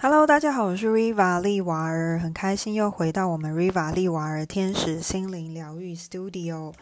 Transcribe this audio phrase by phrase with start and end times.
[0.00, 6.72] Hello，大家好，我是 Riva 利瓦尔，很开心又回到我们 Riva 利瓦尔天使心灵疗愈 Studio。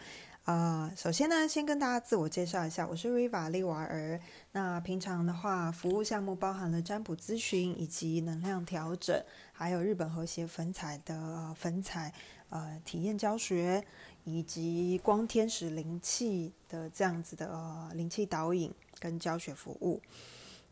[0.43, 4.19] 啊，首先呢，先跟大家自我介绍一下，我是 Riva 利瓦尔。
[4.51, 9.19] 那平常的话，服务项目包含了占卜咨询以及能量调整，
[9.51, 12.13] 还有日本和谐粉彩的粉彩
[12.49, 13.83] 呃体验教学，
[14.25, 19.99] 以及光天使灵气的这样子的呃灵气导引跟教学服务。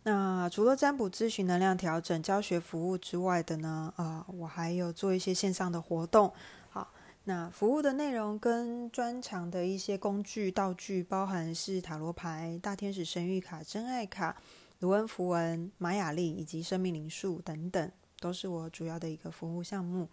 [0.08, 6.32] 那除了占卜咨询、能量调整、教学服务之外的呢，啊，我还有做一些线上的活动。
[6.70, 14.38] 好，那服务的内容跟专长的一些工具道具，包含是塔罗牌、大天使神谕卡、真爱卡、
[14.78, 20.08] 卢恩符文、玛雅历以及生命灵数等等，都是我主要的一个服务项目。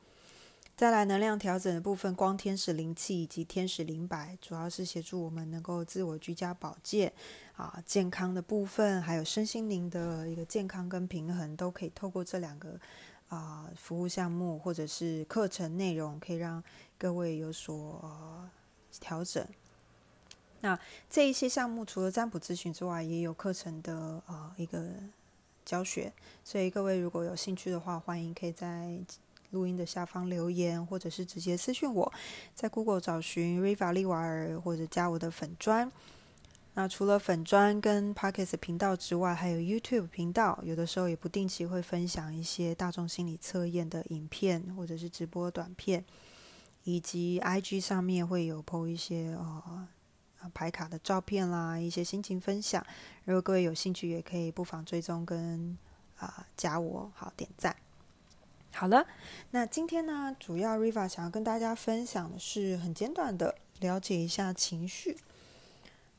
[0.74, 7.12] 再来能量调整的部分，光天使灵气以及天使灵摆，主要是协助我们能够自我居家保健
[7.56, 12.78] 啊，健康的部分，还有身心灵的一个健康跟平衡，都可以透过这两个
[13.28, 16.62] 啊服务项目或者是课程内容，可以让
[16.98, 18.50] 各位有所
[19.00, 19.46] 调整。
[20.60, 20.78] 那
[21.10, 24.88] 这一些项目除了占卜咨询之外，也有课程的啊一个
[25.64, 26.12] 教学，
[26.44, 28.98] 所以各位如果有兴趣的话，欢迎可以在。
[29.52, 32.10] 录音的下方留言，或者是直接私讯我，
[32.54, 35.92] 在 Google 找寻 Riva 利瓦尔，或者加我的粉砖。
[36.74, 46.02] 那除了粉砖跟 Pockets 频道之外，还有 YouTube 频道，有的时候也不定期会分享一些大众心理测验的影片，或者是直播短片，
[46.84, 49.86] 以及 IG 上面会有 PO 一些呃
[50.54, 52.82] 牌卡的照片啦，一些心情分享。
[53.24, 55.76] 如果各位有兴趣，也可以不妨追踪跟
[56.16, 57.76] 啊加我，好点赞。
[58.72, 59.06] 好了，
[59.50, 65.18] 那今天呢，主要 Riva 想要跟大家分享的是很简短的了解一下情绪。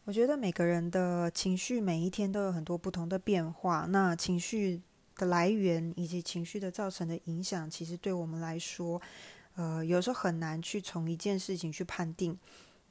[0.05, 4.81] 我觉得每个人的情绪每一天都有很多不同的变化，那情绪
[5.15, 9.01] 的来源以及情绪的造成的影响，其实对我们来说，
[9.55, 12.37] 呃，有时候很难去从一件事情去判定。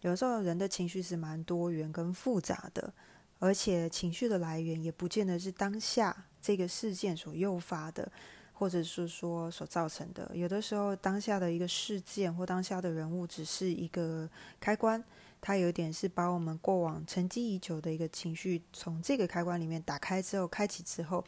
[0.00, 2.90] 有时候人的情绪是蛮多元跟复杂的，
[3.38, 8.10] 而且情绪的来源也不见得是当下这个事件所诱发的。
[8.54, 14.28] 或者是说所造成的，有的时候当下的一个事件或当下的人物只是一个
[14.60, 15.02] 开关，
[15.42, 21.22] 它有点是把我们过往沉积已久的一个情绪从这个开关里面打开之后，开启之后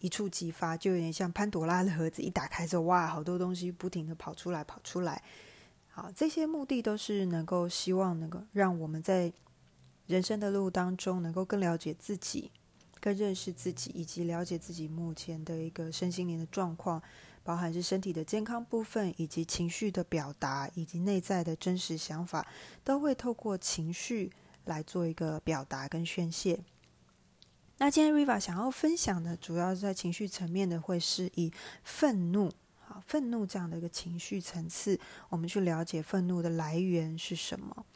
[0.00, 5.22] 一触即发，就有点像潘多拉的盒子一打开之后，哇，好多东西不停的跑出来跑出来。
[5.88, 9.32] 好，这些目的都是能够希望能够让我们在
[10.06, 12.50] 人生的路当中能够更了解自己。
[13.02, 17.02] 更认识自己，以及了解自己目前的一个身心灵的状况，
[17.42, 22.46] 包含是身体的健康部分，以及情绪的表达，以及内在的真实想法，
[22.84, 24.30] 都会透过情绪
[24.64, 26.60] 来做一个表达跟宣泄。
[27.78, 31.50] 那今天 Riva 想要分享的，主要是在情绪层面的，会是以
[31.82, 37.86] 愤怒，好，愤怒这样的一个情绪层次，我们去了解愤怒的来源是什么。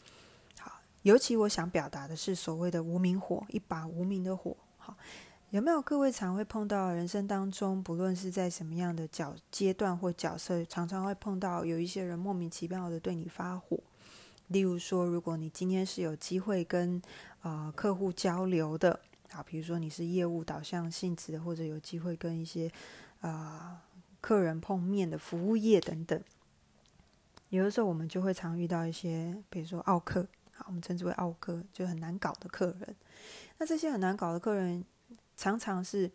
[0.59, 4.57] 好，尤其我想表达的是所谓的无名火，一把无名的火。
[4.79, 4.97] 好，
[5.55, 13.79] 有没有各位常会碰到人生当中，不论是在什么样的角阶段或角色，常常会碰到有一些人莫名其妙的对你发火。
[14.49, 17.01] 例如说，如果你今天是有机会跟
[17.41, 18.99] 啊客户交流的，
[19.31, 22.69] 啊，比如说你是业务导向性质的，或者有机会跟一些
[23.21, 23.81] 啊
[24.21, 26.21] 客人碰面的服务业等等，
[27.51, 32.97] 有的时候我们就会常遇到一些，比如说奥客，好，我们称之为奥客，就很难搞的客人。
[33.59, 34.85] 那这些很难搞的客人，
[35.37, 36.11] 常常是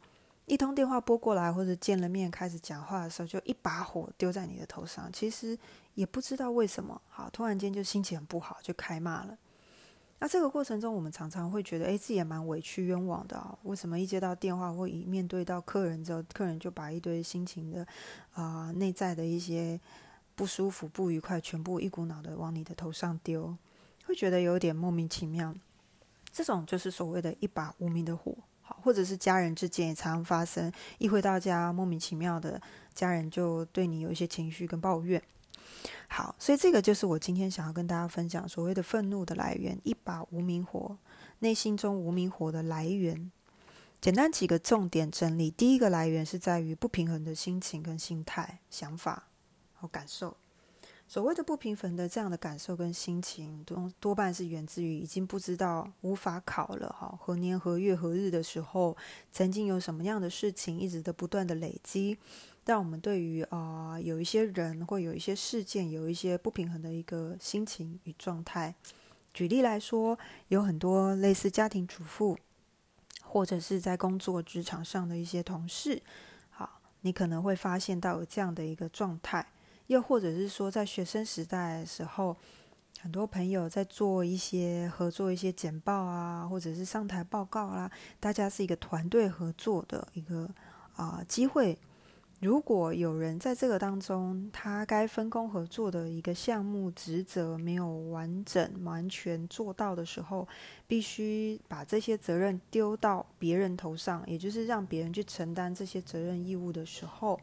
[0.45, 5.11] 一通电话拨过来，或者见了面开始讲话的时候，就一把火丢在你的头上。
[5.11, 5.57] 其实
[5.93, 9.37] 也不知道为什么，好，突然间就心情很不好，就开骂了。
[10.21, 13.57] 那这个过程中，我们常常会觉得，哎，自己也蛮委屈冤枉的啊。
[13.63, 17.87] 为什么一接到电话或一面对到客人之后，客人就把一堆心情的
[18.33, 19.79] 啊内在的一些
[20.35, 23.55] 不舒服、不愉快，全部一股脑的往你的头上丢，
[24.05, 25.55] 会觉得有点莫名其妙。
[26.33, 28.35] 这种就是所谓的一把无名的火，
[28.69, 32.61] 好，或者是家人之间也常常发生，一回到家莫名其妙的
[32.93, 35.19] 家人就对你有一些情绪跟抱怨。
[36.07, 40.95] 好，所以这个就是我今天想要跟大家分享所谓的愤怒的来源，一把无名火，
[41.39, 43.31] 内心中无名火的来源。
[43.99, 49.23] 简单几个重点整理，第一个来源是在于不平衡的心情跟心态、想法
[49.73, 50.37] 和感受。
[51.09, 58.95] 所谓的不平凡的这样的感受跟心情，多多半是源自于已经不知道无法考了哈，何年何月何日的时候，
[59.31, 62.15] 曾经有什么样的事情一直的不断的累积，
[62.67, 68.75] 让我们对于啊有一些人或有一些事件有一些不平衡的一个心情与状态。
[69.33, 70.15] 举例来说，
[70.49, 72.37] 有很多类似家庭主妇，
[73.23, 75.99] 或者是在工作职场上的一些同事。
[76.51, 79.47] 好你可能会发现到有这样的一个状态，
[79.89, 82.37] 又或者是说，在学生时代的时候，
[83.01, 87.89] 很多朋友在做一些合作、一些简报啊，或者是上台报告啦，
[88.19, 90.47] 大家是一个团队合作的一个
[90.95, 91.75] 啊机会。
[92.39, 100.47] 如果有人在这个当中，他该分工合作的一个项目职责没有完整完全做到的时候，
[100.87, 107.37] 必须把这些责任丢到别人头上，也就是让别人去承担这些责任义务的时候，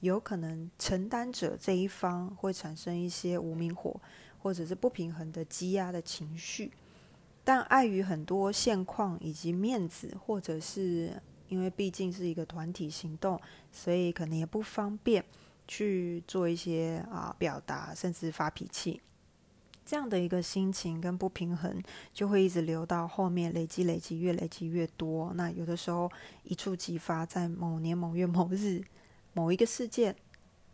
[0.00, 4.00] 有可能承担者这一方会产生一些无名火，
[4.38, 6.72] 或者是不平衡的积压的情绪，
[7.42, 11.20] 但碍于很多现况以及面子，或者是。
[11.46, 13.38] 因为毕竟是一个团体行动，
[13.70, 15.22] 所以可能也不方便
[15.68, 19.00] 去做一些啊表达，甚至发脾气。
[19.84, 21.80] 这样的一个心情跟不平衡，
[22.14, 25.32] 就会一直留到后面，累积累积，越累积越多。
[25.34, 26.10] 那有的时候
[26.44, 28.82] 一触即发，在某年某月某日
[29.34, 30.16] 某一个事件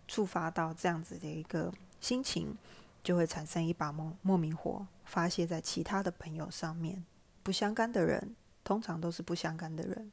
[0.06, 2.56] 触发到这样子的一个心情，
[3.02, 7.04] 就会产生一把莫莫名火，发泄在其他的朋友上面。
[7.42, 10.12] 不相干的人，通常都是不相干的人。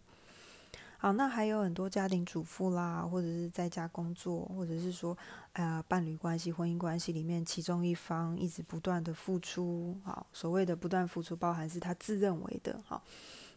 [1.00, 5.16] 好，那还有很多家庭主妇啦，或者是在家工作，或者是说，
[5.54, 13.04] 呃，伴侣关系、婚姻关系里面，其中一方一直不断的付出，好，所谓的不断付出，包含是他自认为的，好，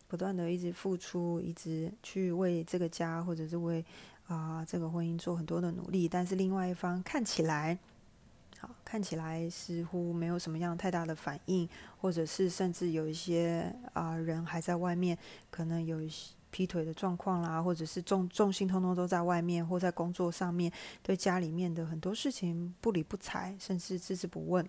[0.07, 3.83] 不断的一直付出，一直去为这个家或者是为
[4.35, 7.79] 啊这个婚姻做很多的努力，但是另外一方看起来，
[8.59, 11.69] 好，看起来似乎没有什么样太大的反应，
[12.01, 15.19] 或者是甚至有一些啊人还在外面，
[15.51, 16.33] 可能有一些。
[16.53, 24.69] 劈腿的状况啦，或者是重重心通通都在外面，或在工作上面，对家里面的很多事情不理不睬，甚至置之不问。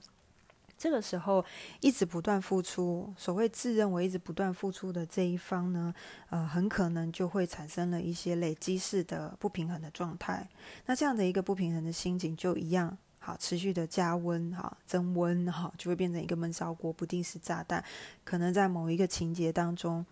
[0.82, 1.46] 这个时候，
[1.80, 5.94] 一直不断付出，所谓自认为一直不断付出的这一方呢，
[6.32, 10.50] 呃，很可能就会产生了一些累积式的不平衡的状态。
[10.88, 17.86] 那这样的一个不平衡的心情，就一样好持续的加温哈，增温哈，就会变成一个闷烧锅，不定时炸弹，
[18.24, 20.04] 可能在某一个情节当中。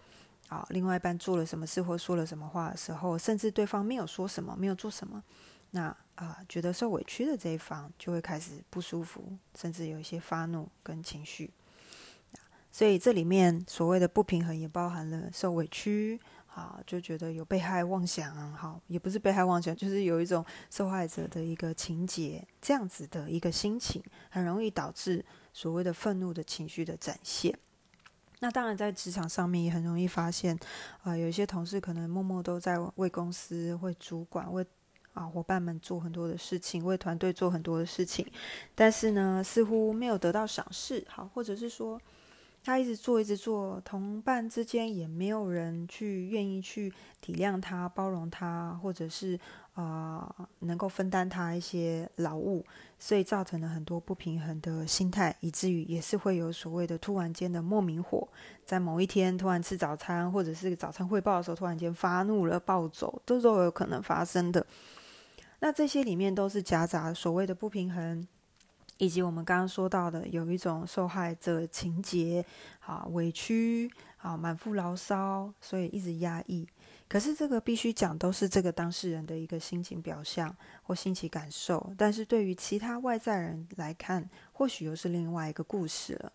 [0.49, 5.23] 啊，另外一半做了什么事或说了什么话的时候，甚至对方没有说什么，没有做什么，
[5.71, 11.51] 那啊，觉得受委屈的这一方就会开始不舒服，甚至有一些发怒跟情绪。
[12.71, 16.19] 所以这里面所谓的不平衡，也包含了受委屈，
[16.53, 27.57] 啊，就觉得有被害妄想，好，也不是被害妄想，就是有一种受害者的一个情节，这样子的一个心情，很容易导致所谓的愤怒的情绪的展现。
[28.41, 30.57] 那当然，在职场上面也很容易发现，
[31.01, 34.65] 啊，有一些同事可能默默都在为公司、为主管、为
[35.19, 38.25] 啊伙伴们做很多的事情，为团队做很多的事情，
[38.73, 41.99] 但是呢，似乎没有得到赏识，好，或者是说。
[42.61, 49.39] 他一直做，一直做，同伴之间也没有人去愿意去体谅他、包容他，或者是
[49.73, 50.29] 啊
[50.59, 52.63] 能够分担他一些劳务，
[52.99, 58.27] 所以造成了很多不平衡的心态，以至于也是会有所谓的突然间的莫名火，
[58.65, 64.63] 在某一天突然吃早餐，或者是早餐汇报的时候突然间发怒了暴走，都都有可能发生的。
[65.59, 68.27] 那这些里面都是夹杂所谓的不平衡。
[68.97, 72.45] 以及我们刚刚说到的，有一种受害者情节，
[72.81, 76.67] 啊，委屈，啊，满腹牢骚，所以一直压抑。
[77.07, 81.93] 可是这个必须讲，都是这个当事人的一个心情表象或心情感受。
[81.97, 86.33] 但是对于其他外在人来看，或许又是另外一个故事了。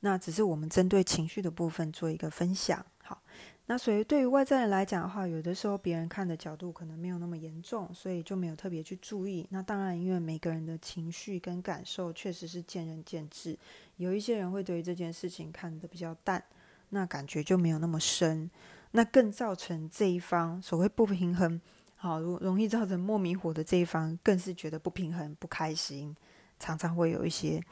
[0.00, 2.82] 那只是我们针对情绪的部分做一个分享。
[3.02, 3.20] 好。
[3.66, 9.46] 那所以对于外在人来讲的话，有的时候别人看的角度可能没有那么严重，所以就没有特别去注意。
[9.50, 13.58] 那当然，因为每个人的情绪跟感受确实是见仁见智，
[13.96, 16.44] 有一些人会对于这件事情看得比较淡，
[16.90, 18.50] 那感觉就没有那么深，
[18.90, 21.58] 那更造成这一方所谓不平衡，
[21.96, 26.14] 好容容易造成莫名火的这一方，更是觉得不平衡、不开心，
[26.60, 27.62] 常常会有一些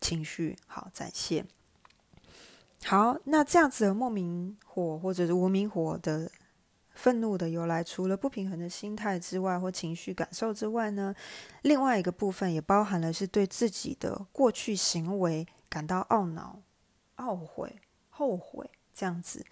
[0.00, 1.46] 情绪好展现。
[2.86, 6.30] 好，那这样子的莫名火或者是无名火的
[6.94, 11.14] 愤怒的由来，除了不平衡的心态之外，或情绪感受之外呢，
[11.62, 16.60] 另外一个部分也包含了是对自己的过去行为感到懊恼、
[17.16, 17.74] 懊悔、
[18.10, 19.44] 后悔这样子。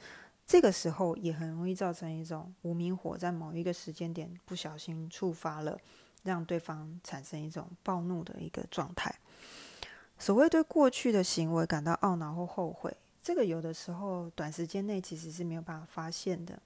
[0.47, 5.79] 这个时候也很容易造成一种无名火，在某一个时间点不小心触发了，
[6.23, 9.15] 让对方产生一种暴怒的一个状态。
[10.19, 12.95] 所谓对过去的行为感到懊恼或后悔。
[13.23, 16.61] 这个有的时候短时间内其实是没有办法发现的，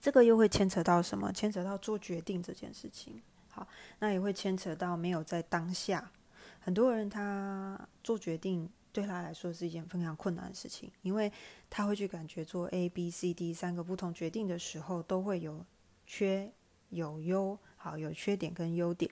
[0.00, 1.32] 这个又会牵扯到什么？
[1.32, 3.20] 牵扯到做决定这件事情。
[3.50, 3.66] 好，
[3.98, 6.12] 那也会牵扯到没有在当下。
[6.60, 11.30] 很多人他做决定对他来说是一件非常困难的事情，因为
[11.68, 15.64] 他会去感觉做 A、B、C、D 三个不同决定的时候都会有
[16.06, 16.52] 缺
[16.90, 19.10] 有优，好有缺点跟优点，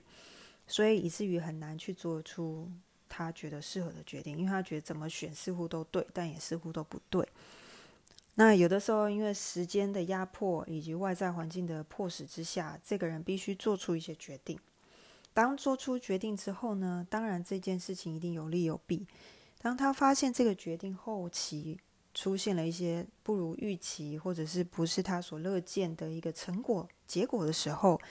[0.65, 2.71] 所以以至于很难去做出
[3.15, 7.27] 他觉得适合的决定，因为他觉得怎么选似乎都对，但也似乎都不对。
[8.33, 14.57] 那有的时候，因为时间的压迫以及外在环境的迫使之下，这个人必须做出一些决定。
[15.31, 19.05] 当做出决定之后呢，当然这件事情一定有利有弊。
[19.61, 21.79] 当他发现这个决定后期
[22.15, 28.01] 出现了一些不如预期，或者是不是他所乐见的一个成果结果的时候，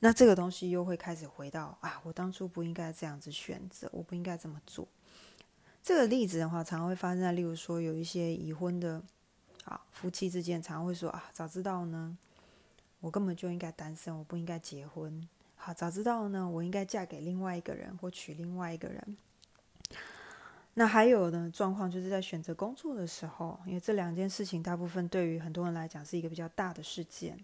[0.00, 4.86] 那这个东西又会开始回到啊，我当初不应该这样子选择，我不应该这么做。
[5.82, 9.02] 这个例子的话，常常会发生在，例如说有一些已婚的。
[9.64, 12.16] 啊，夫妻之间常会说啊，早知道呢，
[13.00, 15.28] 我根本就应该单身，我不应该结婚。
[15.56, 19.16] 好，早知道呢，我应该嫁给另外一个人或娶另外一个人。
[20.72, 27.38] 那还有呢，状况就是在选择工作的时候，因为这两件事情大部分对于很多人来讲是一个比较大的事件，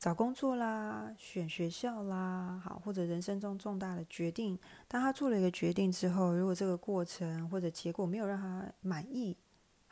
[0.00, 9.36] 找工作啦，选学校啦，好，或者人生中重大的决定，当他做了一个决定之后，如果这个过程或者结果没有让他满意。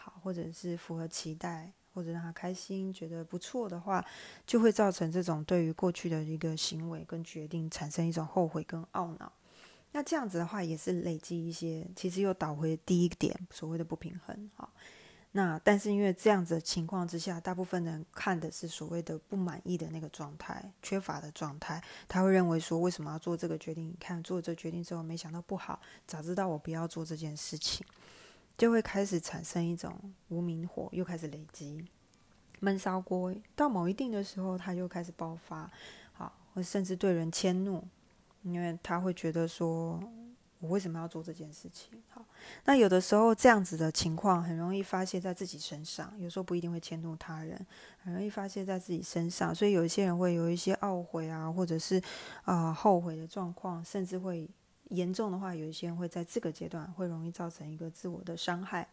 [0.01, 4.03] 好或者是符合期待，或者让他开心，觉得不错的话，
[4.47, 9.31] 就会造成这种对于过去的一个行为跟决定产生一种后悔跟懊恼。
[9.91, 14.49] 那这样子的话，也是累积一些，其实又导回第一点所谓的不平衡。
[14.55, 14.73] 好，
[15.33, 23.95] 那但是因为这样子的情况之下，大部分人看的是所谓的不满意的那个状态，缺乏的状态，他会认为说，为什么要做这个决定？
[24.01, 27.87] 看做这决定之后，没想到不好，早知道我不要做这件事情。
[28.57, 29.97] 就会开始产生一种
[30.31, 31.87] 无名火，又开始累积，
[32.59, 35.71] 闷烧锅到某一定的时候，他就开始爆发，
[36.13, 37.87] 好，或甚至对人迁怒，
[38.43, 40.03] 因为他会觉得说，
[40.61, 42.03] 我为什么要做这件事情？
[42.09, 42.25] 好，
[42.65, 47.67] 那有的时候这样子的情况很容易发泄在自己身上，有时候不一定会迁怒他人，
[48.03, 52.03] 很容易发泄在自己身上，所以有一些人会有一些懊悔啊，或者是
[52.45, 54.49] 啊后悔的状况，甚至会。
[54.91, 58.89] 严重的话，有一些人会在这个阶段会容易造成一个自我的伤害。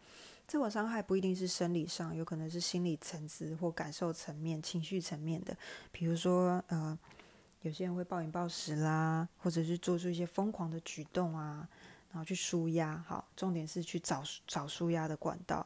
[0.46, 5.56] 自我伤害不一定是生理上，有可能是心理层次或感受层面、情绪层面的。
[5.94, 7.00] 比如说，呃，
[7.66, 11.68] 有些人会暴饮暴食啦，或者是做出一些疯狂的举动啊，
[12.12, 13.04] 然后去舒压。
[13.08, 15.66] 好，重点是去找找舒压的管道。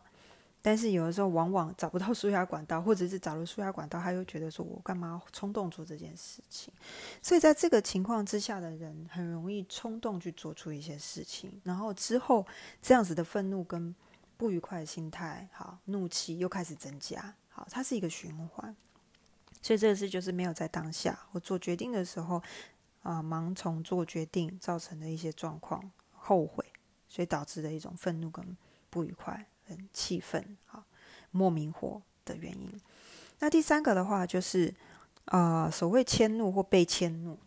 [0.61, 6.73] 但是有的时候往往找不到舒压管道，或者是找了舒压管道，他又觉得说我干嘛冲动做这件事情？
[7.21, 12.47] 所以在这个情况之下的人，很容易冲动去做出一些事情，然后之后
[12.81, 13.93] 这样子的愤怒跟
[14.37, 18.73] 不愉快的心态，好怒气又开始增加，好，它是一个循环。
[19.61, 22.41] 所以这个事就是没有在当下我做决定的时候
[23.01, 26.65] 啊，盲从做决定造成的一些状况，后悔，
[27.07, 28.57] 所以导致的一种愤怒跟
[28.89, 29.47] 不愉快。
[29.69, 30.83] 很气愤啊，
[31.29, 32.81] 莫名火的原因。
[33.37, 34.73] 那第三个的话，就是
[35.25, 37.37] 呃，所谓迁怒或被迁怒。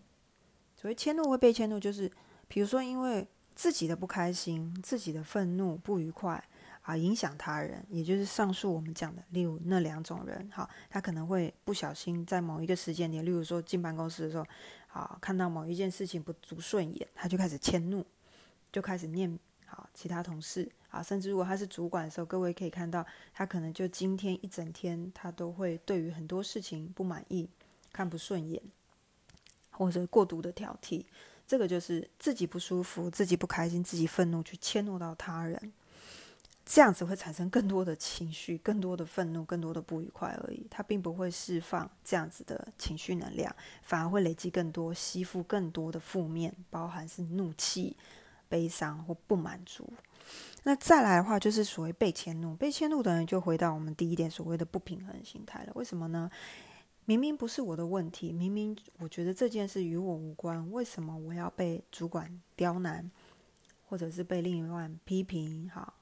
[0.77, 2.09] 所谓迁怒或被迁怒，就是
[2.47, 3.27] 比如说，因为
[3.57, 6.41] 自己的不开心、自己的愤怒、不愉快
[6.83, 14.45] 啊，影响他人，也就是上述我们讲的，例如那两种人，哈，他可能会不小心在某一个时间点，例如说进办公室的时候，
[14.93, 18.05] 啊，看到某一件事情不足顺眼，他就开始迁怒，
[18.71, 19.39] 就开始念。
[19.65, 27.49] 好，其他同事啊，甚至如果他是主管的时候，各位可以看到，他可能就今天一整天，他都会对于很多事情不满意、
[27.91, 28.63] 看不顺眼，
[29.71, 31.07] 或者过度的挑剔。
[31.47, 35.73] 这个就是自己不舒服、自己不开心、自己愤怒，去迁怒到他人，
[36.73, 40.67] 这样子会产生更多的情绪、更多的愤怒、更多的不愉快而已。
[40.71, 47.97] 它并不会释放这样子的情绪能量，反而会累积更多、吸附更多的负面，包含是怒气。
[48.49, 49.91] 悲伤或不满足，
[50.65, 52.55] 那再来的话就是所谓被迁怒。
[52.55, 55.73] 被迁怒的人就回到我们第一点所谓的不平衡心态了。
[55.75, 56.31] 为什么呢？
[57.07, 63.11] 明明不是我的问题，明明我觉得这件事与我无关，为什么我要被主管刁难，
[63.89, 65.95] 或者是被另一半批评，好，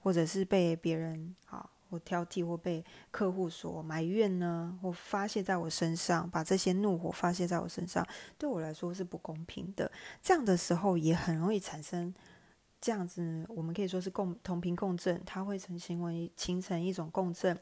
[0.00, 1.68] 或者是被别人啊？
[1.90, 9.90] 或挑剔，或被客户所埋怨呢，或发泄在我身上，把这些怒火发泄在我身上，对我来说是不公平的。
[10.22, 12.14] 这样的时候也很容易产生
[12.78, 17.58] 这样子，我们可以说是共同频共振，它会成行为形成一种共振。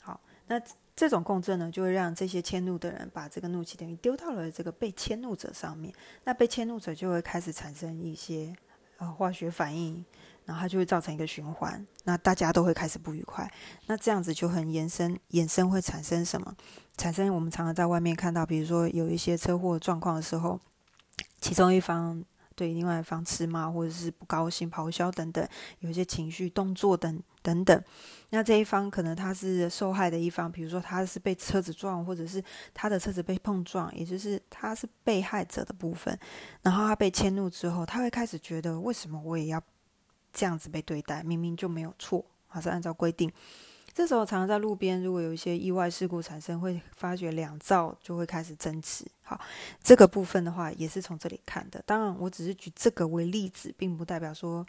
[0.00, 0.60] 好，那
[0.96, 5.94] 这种共振呢，就会让这些迁怒的人把这个怒气等于丢到了这个被迁怒者上面，
[6.24, 8.52] 那被迁怒者就会开始产生一些
[8.96, 10.04] 啊化学反应。
[10.44, 13.50] 然后它就会造成一个循环，那大家都会开始不愉快，
[13.86, 16.54] 那这样子就很延伸，延伸会产生什么？
[16.96, 20.60] 产生我们常常在外面看到，比如说有一些车祸状况的时候，
[21.40, 22.22] 其中一方
[22.54, 25.46] 对另外一方吃骂，或者是不高兴、咆哮等等，
[25.78, 27.82] 有一些情绪、动作等等等。
[28.28, 32.42] 那这一方可能他是受害的一方，比如说他是被车子撞，或者是
[32.74, 36.16] 他的车子被碰撞，也就是他是被害者的部分。
[36.60, 39.62] 然后他被迁怒之后，他会开始觉得，为什么我也要
[40.32, 41.22] 这样子被对待？
[41.22, 43.30] 明明就没有错，还是按照规定。
[43.92, 49.04] 这时候常常在路边，如果有一些意外事故产生，会发觉两造就会开始争执。
[49.22, 49.40] 好，
[49.82, 51.82] 这个部分的话也是从这里看的。
[51.84, 54.66] 当然，我只是举这个为例子，并不代表说。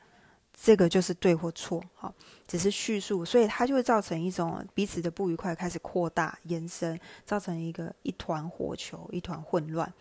[0.53, 2.13] 这个就是对或错，好，
[2.45, 9.91] 只是叙述，所以它就会造成一种彼此的不愉快开始扩大延伸，造成一个一团火球，一团混乱，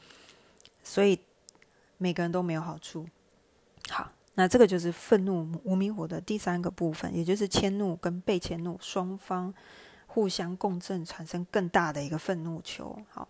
[0.83, 1.17] 所以
[1.99, 3.07] 每个人都没有好处。
[3.88, 9.52] 好，那这个就是愤怒无名火的第三个部分，也就是迁怒跟被迁怒双方
[10.06, 12.99] 互相共振，产生更大的一个愤怒球。
[13.08, 13.28] 好。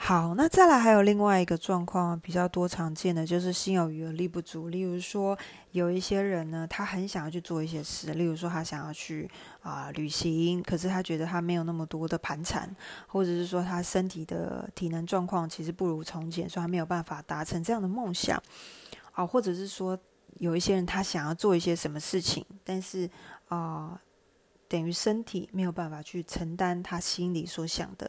[0.00, 4.68] 好，那再来还有另外一个状况比较多常见的，就是心有余而力不足。
[4.68, 5.36] 例如说，
[5.72, 9.28] 有一些人呢，他很想要去做一些事，例如说他想要去
[9.60, 12.72] 啊旅行，可是他觉得他没有那么多的盘缠，
[13.08, 18.40] 或者是说他身体的体能状况其实不如从前，所以他没有办法达成这样的梦想。
[19.18, 19.98] 啊，或者是说
[20.38, 23.10] 有一些人他想要做一些什么事情，但是
[23.48, 24.00] 啊，
[24.68, 28.08] 等于身体没有办法去承担他心里所想的。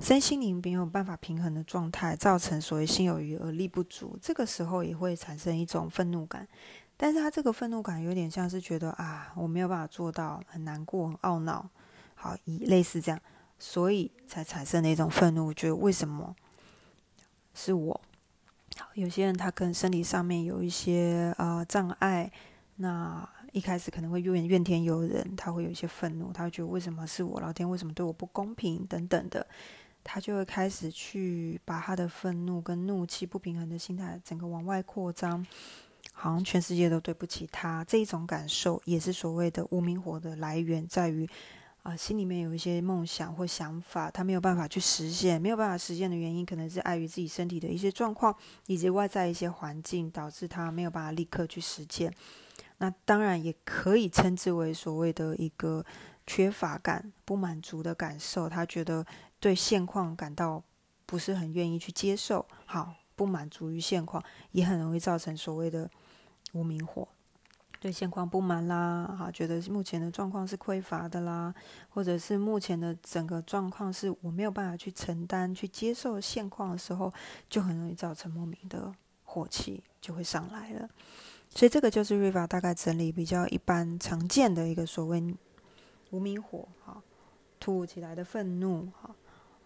[0.00, 6.48] 身心灵没有办法平衡的状态，造成所谓心有余而力不足，这个时候也会产生一种愤怒感。
[6.96, 11.68] 但是他这个愤怒感有点像是觉得啊，我没有办法做到，很难过，很懊恼，
[12.14, 13.20] 好，以类似这样，
[13.58, 16.34] 所以才产生的一种愤怒，觉得为什么
[17.52, 18.00] 是我？
[18.94, 22.30] 有些人他可能生理上面有一些啊障碍，
[22.76, 27.40] 那一开始可能会怨怨天尤人，他会有一些愤怒，他会觉得为什么是我？
[27.40, 28.86] 老天为什么对我不公平？
[28.86, 29.46] 等等的。
[30.02, 35.46] 他就会开始去把他的愤怒跟怒气不平衡的心态整个往外扩张，
[36.14, 37.84] 好像全世界都对不起他。
[37.84, 41.28] 这一种感受也是所谓的无名火的来源，在于
[41.82, 48.34] 啊心里面有一些梦想或想法，他没有办法去实现，没有办法实现的原因，可能是碍于自己身体的一些状况，
[48.66, 52.12] 以及外在一些环境导致他没有办法立刻去实践。
[52.78, 55.84] 那当然也可以称之为所谓的一个
[56.26, 59.06] 缺乏感、不满足的感受，他觉得。
[59.42, 60.62] 对现况感到
[61.06, 65.90] 不是很愿意去接受，好不满足于现况，也很容易造成所谓的
[66.52, 67.08] 无名火。
[67.80, 71.52] 对现况不满啦，哈，觉得目前的状况是匮乏的啦，
[71.88, 77.12] 或者是目前的整个状况是我没有办法去承担、去接受现况的时候，
[77.48, 78.92] 就很容易造成莫名的
[79.24, 80.88] 火气就会上来了。
[81.48, 85.34] 所以这个就是 Riva 大概整理比较一般常见的一个所谓
[86.10, 87.02] 无名火，哈，
[87.58, 89.10] 突如其来的愤怒，哈。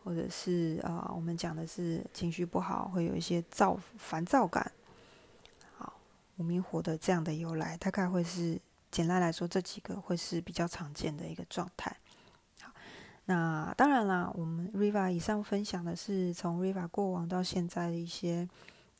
[0.04, 4.70] 或者是啊，我们讲的是情绪不好，会有一些躁烦躁感。
[6.36, 11.96] 无名火的这样的由来，大概会是简单来说，这几个会是比较常见的一个状态。
[12.60, 12.72] 好，
[13.26, 18.48] 那当然啦，我们 Riva 以上分享的是从 Riva 过往到现在的一些。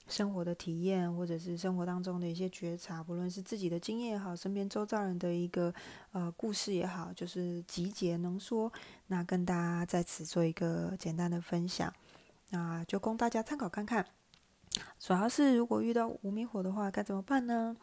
[0.06, 5.72] 生活的体验，或者是生活当中的一些觉察，不论是自己的经验也好，身边周遭人的一个
[6.12, 8.70] 呃故事也好，就是集结浓缩，
[9.06, 11.90] 那跟大家在此做一个简单的分享，
[12.50, 14.04] 那就供大家参考看看。
[14.98, 17.76] 主要是如果遇到无名火的话，该怎么办呢？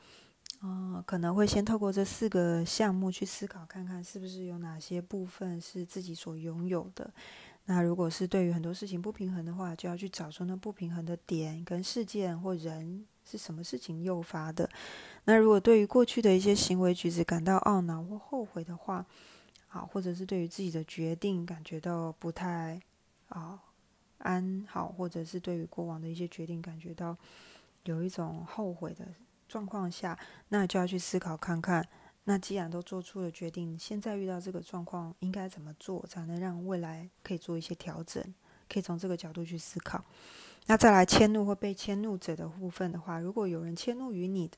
[0.60, 7.12] 啊，可能会先透过这四个项目去思考，看看是不是有哪些部分是自己所拥有的。
[7.66, 14.70] 那如果是对于很多事情不平衡的话，就要去找出那不平衡的点跟事件或人是什么事情诱发的。
[15.26, 19.06] 那如果对于过去的一些行为举止感到懊恼或后悔的话，
[19.70, 22.82] 啊，或者是对于自己的决定感觉到不太
[23.30, 23.60] 啊
[24.24, 27.16] 安好，或者是对于过往的一些决定感觉到
[27.84, 29.06] 有一种后悔的
[29.48, 30.18] 状况下，
[30.50, 31.88] 那就要去思考看看。
[32.26, 38.24] 那既然都做出了决定，现在遇到这个状况，应该怎么做才能让未来可以做一些调整？
[38.70, 40.06] 可以从这个角度去思考。
[40.68, 44.50] 那再来迁怒或被迁怒者的部分的话，如果有人迁怒于你，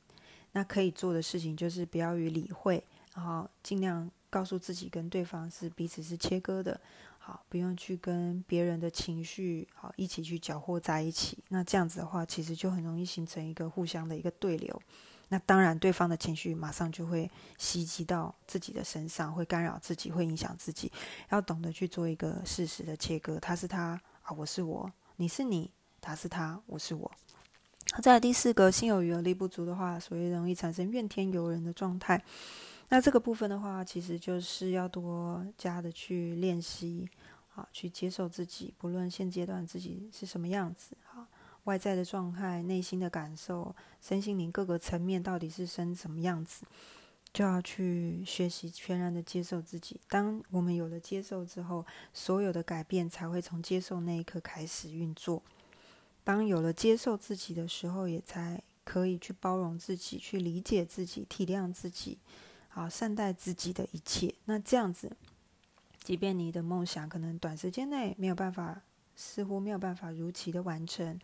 [0.51, 2.83] 那可以做的事情就是不要予理会，
[3.15, 6.79] 然后尽量告诉自己跟对方是彼此是切割的，
[7.25, 11.37] 好，不用去跟别人的情绪好一起去搅和在一起。
[11.47, 14.81] 那这样子的话，其实就很容易形成一个互相的一个对流。
[15.29, 20.91] 那当然，对方的情绪马上就会袭击到自己的身上，会干扰自己，会影响自己。
[21.29, 27.09] 要懂得去做一个事实的切割，他是他啊，我是我，你是你，他是他，我是我。
[28.01, 32.21] 再来第四个，心有余而力不足的话，所以容易产生怨天尤人的状态。
[32.89, 37.09] 那这个部分的话，其实就是要多加的去练习，
[37.55, 41.27] 啊，去接受自己，不论现阶段自己是什么样子，啊。
[41.63, 46.65] 外在的状态、内心的感受、身心灵各个层面到底是生什么样子，
[47.31, 49.97] 就要去学习全然的接受自己。
[50.09, 55.41] 当我们有了接受之后，所有的改变才会从接受那一刻开始运作。
[56.25, 62.17] 当有了接受自己的时候，也才可以去包容自己、去理解自己、体谅自己，
[62.73, 64.33] 好善待自己的一切。
[64.45, 65.15] 那这样子。
[66.03, 68.81] 即便你的梦想可能短时间内没有办法，
[69.15, 71.17] 似乎没有办法如期的完成，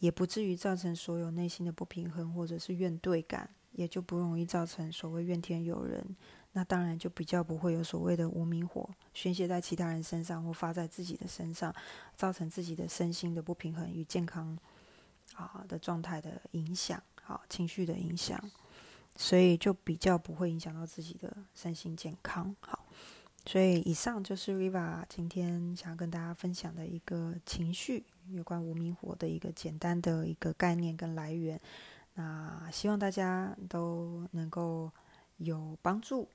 [0.00, 6.04] 也不至于造成所有内心的不平衡或者是怨怼感，也就不容易造成所谓怨天尤人。
[6.52, 11.72] 那当然就比较不会有所谓的无名火宣泄在其他人身上或发在自己的身上，
[12.16, 14.58] 造成自己的身心的不平衡与健康
[15.34, 18.50] 啊的状态的影响，好情绪的影响，
[19.16, 22.54] 所以就比较不会影响到自己的身心健康。
[22.60, 22.86] 好。
[23.46, 31.58] 所以，以上就是 Riva 今天想要跟大家分享的一个情绪有关无名火的一个简单的一个概念跟来源。
[32.14, 34.92] 那希望大家都能够
[35.38, 36.28] 有帮助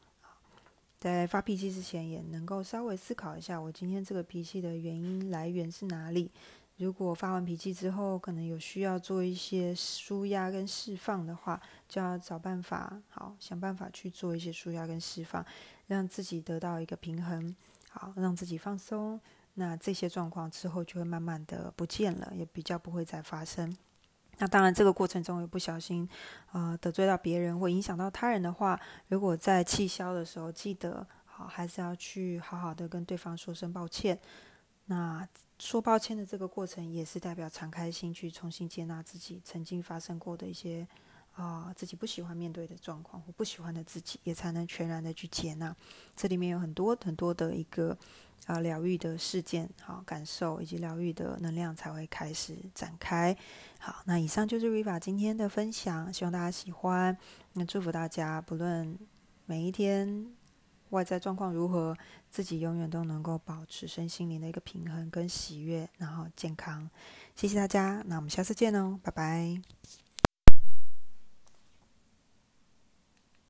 [0.98, 6.32] 在发脾气之前，也能够稍微思考一下，我今天这个脾气的原因来源是哪里。
[6.78, 15.46] 如果发完脾气之后，可能有需要做一些舒压跟释放的话，就要找办法，好想办法去做一些舒压跟释放，
[15.88, 17.56] 让自己得到一个平衡，
[17.90, 19.20] 好让自己放松。
[19.54, 23.74] 那这些状况之后就会慢慢的不见了，也比较不会再发生。
[24.38, 26.06] 那当然，这个过程中有不小心，
[26.52, 34.20] 呃得罪到别人或影响到他人的话，如果在气消的时候，记得好还是要去好好的跟对方说声抱歉。
[34.88, 40.88] 那说抱歉的这个过程，也是代表敞开心去重新接纳自己曾经发生过的一些
[41.34, 45.76] 啊自己不喜欢面对的状况或不喜欢的自己，也才能全然的去接纳。
[46.16, 47.98] 这里面有很多很多的一个
[48.46, 53.36] 啊疗愈的事件、好感受以及疗愈的能量才会开始展开。
[53.80, 57.18] 好，那以上就是 Riva 今天的分享，希望大家喜欢。
[57.54, 59.00] 那祝福大家，不论
[59.48, 60.45] 每一天。
[60.96, 61.96] 外在状况如何，
[62.32, 66.90] 自己永远都能够保持身心灵的一个平衡跟喜悦，然后健康。
[67.36, 70.05] 谢谢大家，那我们下次见哦，拜拜。